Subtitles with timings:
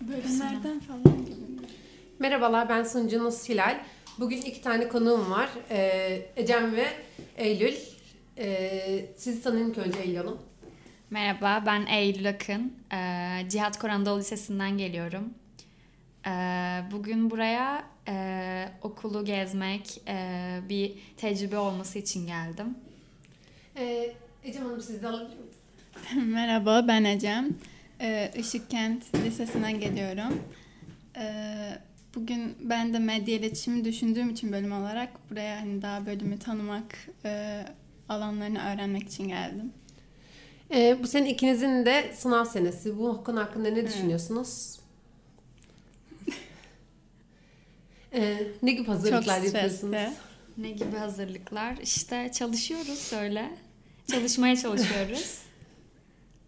[0.00, 1.34] Bölümlerden falan gibi.
[2.18, 3.80] Merhabalar ben sunucunuz Hilal.
[4.18, 5.48] Bugün iki tane konuğum var.
[5.70, 6.86] Ee, Ecem ve
[7.36, 7.74] Eylül.
[8.38, 10.38] Ee, sizi tanıyın ilk önce Eylül Hanım.
[11.10, 12.72] Merhaba, ben Eylül Akın.
[12.92, 15.34] Ee, Cihat Koran Anadolu Lisesi'nden geliyorum.
[16.26, 16.30] Ee,
[16.92, 22.74] bugün buraya e, okulu gezmek, e, bir tecrübe olması için geldim.
[23.76, 24.12] Ee,
[24.44, 26.26] Ecem Hanım siz de alabilir misiniz?
[26.32, 27.48] Merhaba ben Ecem.
[28.02, 30.42] Ee, Işıkkent Lisesi'nden geliyorum.
[31.16, 31.78] Ee,
[32.14, 37.62] bugün ben de medya iletişimi düşündüğüm için bölüm olarak buraya hani daha bölümü tanımak, e,
[38.08, 39.72] alanlarını öğrenmek için geldim.
[40.74, 42.98] Ee, bu sene ikinizin de sınav senesi.
[42.98, 44.78] Bu konu hakkında ne düşünüyorsunuz?
[48.14, 49.78] Ee, ne gibi hazırlıklar Çok yapıyorsunuz?
[49.78, 50.12] stresli.
[50.58, 51.76] Ne gibi hazırlıklar?
[51.82, 53.50] İşte çalışıyoruz öyle.
[54.10, 55.38] Çalışmaya çalışıyoruz.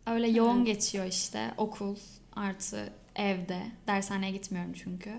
[0.07, 0.67] Öyle yoğun Evet.
[0.67, 1.97] geçiyor işte okul
[2.37, 3.59] artı evde.
[3.87, 5.11] Dershaneye gitmiyorum çünkü.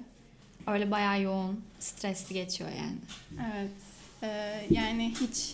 [0.68, 2.98] Öyle bayağı yoğun, stresli geçiyor yani.
[3.54, 3.72] Evet.
[4.24, 5.54] Ee, yani hiç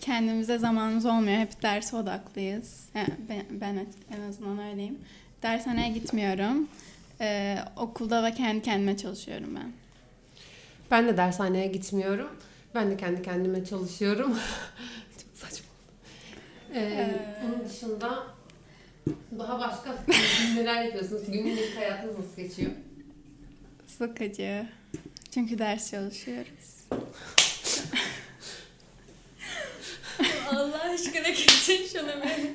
[0.00, 1.38] kendimize zamanımız olmuyor.
[1.38, 2.84] Hep ders odaklıyız.
[2.94, 4.98] Yani ben, ben en azından öyleyim.
[5.42, 6.68] Dershaneye gitmiyorum.
[7.20, 9.72] Ee, okulda ve kendi kendime çalışıyorum ben.
[10.90, 12.28] Ben de dershaneye gitmiyorum.
[12.74, 14.30] Ben de kendi kendime çalışıyorum.
[15.22, 15.66] Çok saçma.
[16.74, 18.22] Ee, Ee, Onun dışında
[19.42, 20.04] daha başka
[20.56, 21.22] neler yapıyorsunuz?
[21.28, 22.70] Günlük hayatınız nasıl geçiyor?
[23.98, 24.66] Sıkıcı.
[25.34, 26.86] Çünkü ders çalışıyoruz.
[30.50, 32.54] Allah aşkına kesin şunu be.